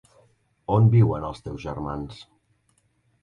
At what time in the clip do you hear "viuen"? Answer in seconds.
0.95-1.27